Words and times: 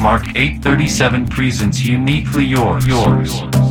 Mark 0.00 0.28
837 0.34 1.26
Presents 1.26 1.84
Uniquely 1.84 2.46
Yours. 2.46 2.86
Yours. 2.86 3.69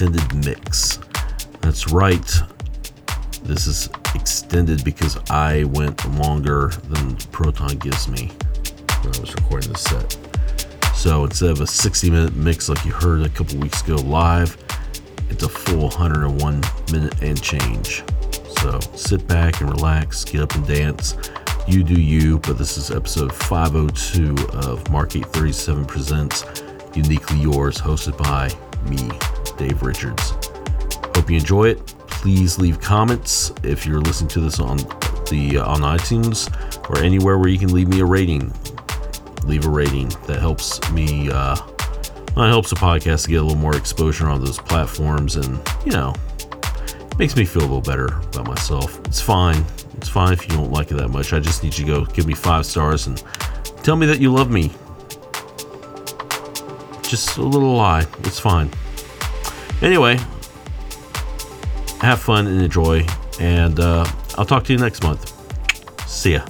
Extended 0.00 0.46
mix. 0.46 0.98
That's 1.60 1.90
right. 1.90 2.32
This 3.42 3.66
is 3.66 3.90
extended 4.14 4.82
because 4.82 5.18
I 5.28 5.64
went 5.64 6.02
longer 6.16 6.68
than 6.88 7.16
Proton 7.32 7.76
gives 7.76 8.08
me 8.08 8.28
when 9.02 9.14
I 9.14 9.20
was 9.20 9.34
recording 9.34 9.72
this 9.72 9.82
set. 9.82 10.16
So 10.94 11.24
instead 11.24 11.50
of 11.50 11.60
a 11.60 11.66
60 11.66 12.10
minute 12.10 12.34
mix 12.34 12.70
like 12.70 12.82
you 12.86 12.92
heard 12.92 13.26
a 13.26 13.28
couple 13.28 13.58
weeks 13.58 13.82
ago 13.82 13.96
live, 13.96 14.56
it's 15.28 15.42
a 15.42 15.50
full 15.50 15.88
101 15.88 16.62
minute 16.92 17.22
and 17.22 17.42
change. 17.42 18.02
So 18.60 18.80
sit 18.94 19.26
back 19.26 19.60
and 19.60 19.68
relax, 19.68 20.24
get 20.24 20.40
up 20.40 20.54
and 20.54 20.66
dance. 20.66 21.14
You 21.68 21.84
do 21.84 22.00
you, 22.00 22.38
but 22.38 22.56
this 22.56 22.78
is 22.78 22.90
episode 22.90 23.34
502 23.34 24.48
of 24.54 24.90
Mark 24.90 25.14
837 25.14 25.84
Presents 25.84 26.46
Uniquely 26.94 27.40
Yours, 27.40 27.76
hosted 27.76 28.16
by 28.16 28.48
me, 28.88 29.10
Dave 29.60 29.82
Richards. 29.82 30.30
Hope 31.14 31.28
you 31.28 31.36
enjoy 31.36 31.68
it. 31.68 31.86
Please 32.08 32.58
leave 32.58 32.80
comments 32.80 33.52
if 33.62 33.84
you're 33.84 34.00
listening 34.00 34.30
to 34.30 34.40
this 34.40 34.58
on 34.58 34.78
the 35.28 35.58
uh, 35.58 35.66
on 35.66 35.80
iTunes 35.80 36.48
or 36.88 36.98
anywhere 36.98 37.38
where 37.38 37.48
you 37.48 37.58
can 37.58 37.70
leave 37.70 37.86
me 37.86 38.00
a 38.00 38.04
rating. 38.04 38.50
Leave 39.44 39.66
a 39.66 39.68
rating 39.68 40.08
that 40.26 40.38
helps 40.40 40.90
me. 40.92 41.30
Uh, 41.30 41.54
it 41.54 42.48
helps 42.48 42.70
the 42.70 42.76
podcast 42.76 43.24
to 43.24 43.28
get 43.28 43.36
a 43.36 43.42
little 43.42 43.58
more 43.58 43.76
exposure 43.76 44.28
on 44.28 44.42
those 44.42 44.58
platforms, 44.58 45.36
and 45.36 45.60
you 45.84 45.92
know, 45.92 46.14
makes 47.18 47.36
me 47.36 47.44
feel 47.44 47.60
a 47.60 47.68
little 47.68 47.82
better 47.82 48.06
about 48.06 48.46
myself. 48.46 48.98
It's 49.04 49.20
fine. 49.20 49.62
It's 49.98 50.08
fine 50.08 50.32
if 50.32 50.42
you 50.48 50.56
don't 50.56 50.72
like 50.72 50.90
it 50.90 50.94
that 50.94 51.08
much. 51.08 51.34
I 51.34 51.38
just 51.38 51.62
need 51.62 51.76
you 51.76 51.84
to 51.84 51.92
go 51.92 52.04
give 52.06 52.26
me 52.26 52.34
five 52.34 52.64
stars 52.64 53.08
and 53.08 53.22
tell 53.82 53.96
me 53.96 54.06
that 54.06 54.20
you 54.20 54.32
love 54.32 54.50
me 54.50 54.72
just 57.02 57.36
a 57.36 57.42
little 57.42 57.74
lie. 57.74 58.06
It's 58.20 58.40
fine. 58.40 58.70
Anyway, 59.82 60.18
have 62.00 62.20
fun 62.20 62.46
and 62.46 62.60
enjoy, 62.62 63.06
and 63.40 63.80
uh, 63.80 64.04
I'll 64.36 64.44
talk 64.44 64.64
to 64.64 64.72
you 64.72 64.78
next 64.78 65.02
month. 65.02 65.32
See 66.06 66.32
ya. 66.34 66.44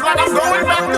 Like 0.00 0.18
I'm 0.20 0.32
going 0.32 0.64
back 0.64 0.97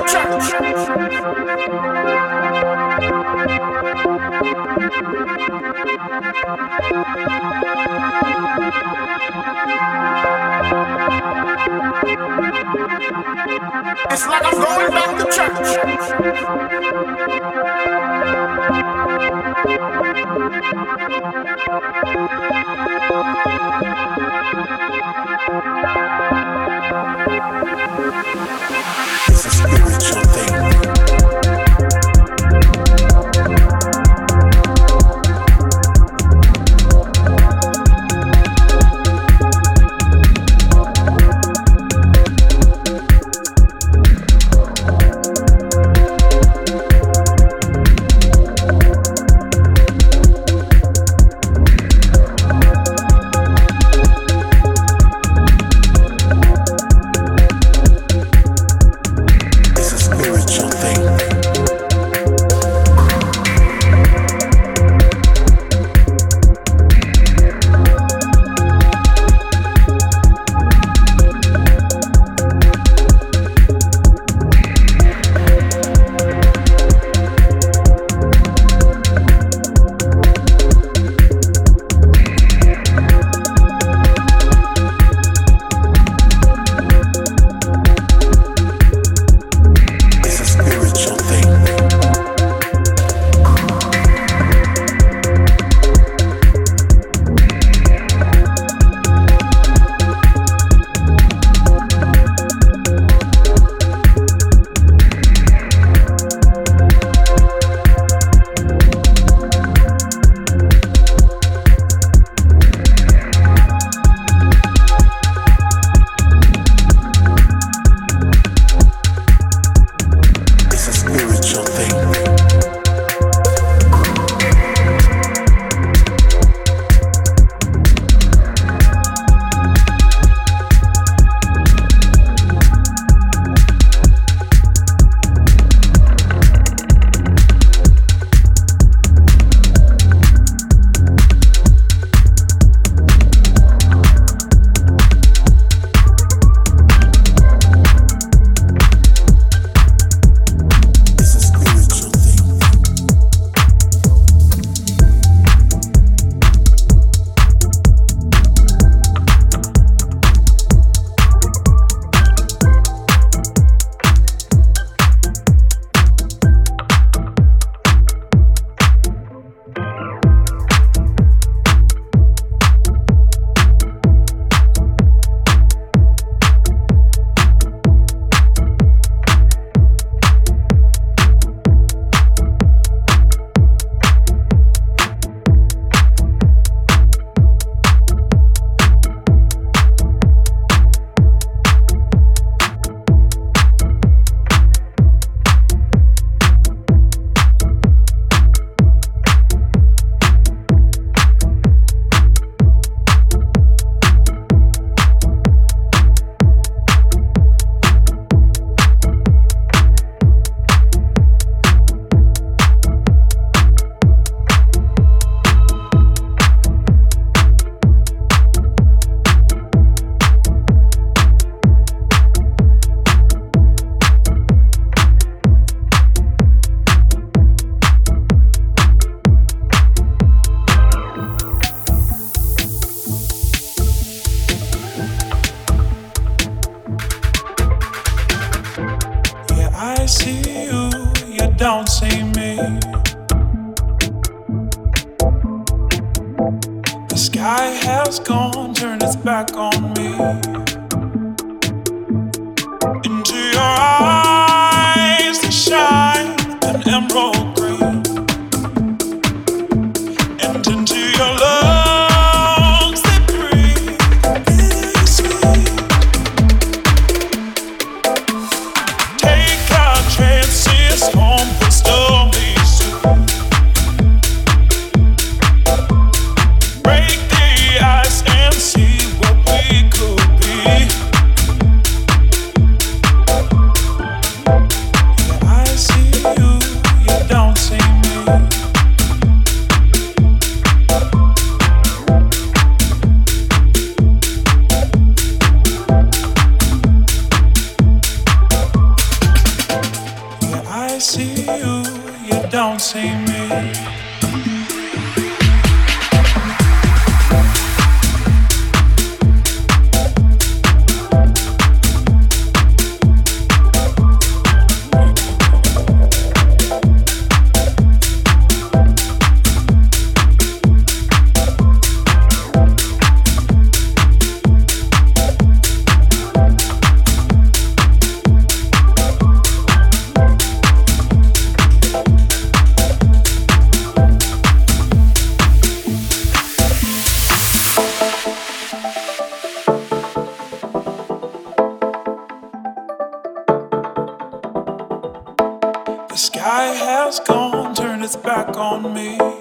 back 348.16 348.56
on 348.56 348.94
me. 348.94 349.39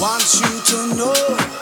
Want 0.00 0.40
you 0.40 0.60
to 0.60 0.94
know. 0.94 1.57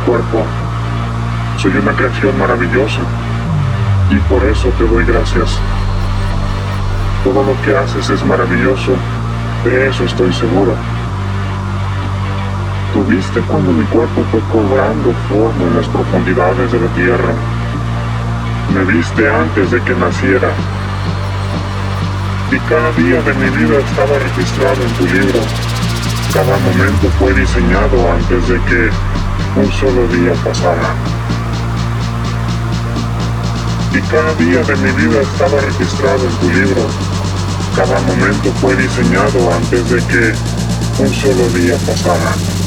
Cuerpo. 0.00 0.44
Soy 1.58 1.72
una 1.76 1.92
creación 1.92 2.38
maravillosa 2.38 3.00
y 4.10 4.16
por 4.28 4.44
eso 4.44 4.68
te 4.78 4.84
doy 4.84 5.04
gracias. 5.04 5.58
Todo 7.24 7.44
lo 7.44 7.62
que 7.62 7.76
haces 7.76 8.08
es 8.10 8.24
maravilloso, 8.24 8.92
de 9.64 9.88
eso 9.88 10.04
estoy 10.04 10.32
seguro. 10.32 10.74
Tuviste 12.92 13.40
cuando 13.42 13.72
mi 13.72 13.84
cuerpo 13.84 14.24
fue 14.30 14.40
cobrando 14.50 15.12
forma 15.28 15.64
en 15.64 15.76
las 15.76 15.86
profundidades 15.88 16.72
de 16.72 16.80
la 16.80 16.88
tierra. 16.94 17.34
Me 18.74 18.84
viste 18.92 19.28
antes 19.28 19.70
de 19.70 19.82
que 19.82 19.94
naciera. 19.94 20.50
Y 22.50 22.58
cada 22.68 22.90
día 22.92 23.22
de 23.22 23.34
mi 23.34 23.50
vida 23.50 23.78
estaba 23.78 24.18
registrado 24.18 24.82
en 24.82 24.92
tu 24.94 25.04
libro. 25.06 25.40
Cada 26.32 26.56
momento 26.58 27.08
fue 27.18 27.32
diseñado 27.34 28.12
antes 28.12 28.48
de 28.48 28.60
que 28.62 28.90
un 29.56 29.72
solo 29.72 30.06
día 30.08 30.32
pasara. 30.44 30.94
Y 33.92 34.00
cada 34.02 34.34
día 34.34 34.62
de 34.62 34.76
mi 34.76 34.92
vida 34.92 35.20
estaba 35.20 35.60
registrado 35.60 36.24
en 36.24 36.36
tu 36.36 36.50
libro. 36.50 36.86
Cada 37.74 38.00
momento 38.00 38.52
fue 38.60 38.76
diseñado 38.76 39.52
antes 39.52 39.90
de 39.90 40.02
que 40.04 41.02
un 41.02 41.12
solo 41.14 41.48
día 41.50 41.76
pasara. 41.86 42.59